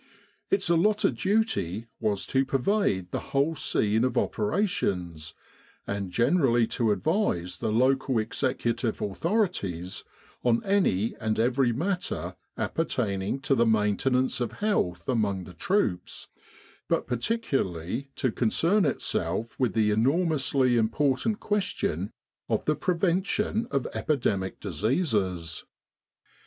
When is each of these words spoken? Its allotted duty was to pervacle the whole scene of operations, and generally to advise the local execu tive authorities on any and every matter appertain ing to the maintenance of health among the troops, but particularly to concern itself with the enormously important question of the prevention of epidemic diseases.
Its 0.49 0.67
allotted 0.67 1.15
duty 1.15 1.85
was 1.99 2.25
to 2.25 2.43
pervacle 2.43 3.05
the 3.11 3.19
whole 3.19 3.53
scene 3.53 4.03
of 4.03 4.17
operations, 4.17 5.35
and 5.85 6.09
generally 6.09 6.65
to 6.65 6.91
advise 6.91 7.59
the 7.59 7.71
local 7.71 8.15
execu 8.15 8.75
tive 8.75 8.99
authorities 8.99 10.03
on 10.43 10.63
any 10.63 11.15
and 11.17 11.39
every 11.39 11.71
matter 11.71 12.35
appertain 12.57 13.21
ing 13.21 13.39
to 13.41 13.53
the 13.53 13.63
maintenance 13.67 14.41
of 14.41 14.53
health 14.53 15.07
among 15.07 15.43
the 15.43 15.53
troops, 15.53 16.29
but 16.87 17.05
particularly 17.05 18.09
to 18.15 18.31
concern 18.31 18.85
itself 18.85 19.53
with 19.59 19.73
the 19.75 19.91
enormously 19.91 20.77
important 20.77 21.39
question 21.39 22.11
of 22.49 22.65
the 22.65 22.73
prevention 22.75 23.67
of 23.69 23.85
epidemic 23.93 24.59
diseases. 24.59 25.63